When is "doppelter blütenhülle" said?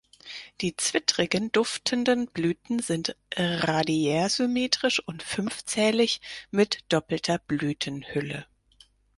6.89-8.47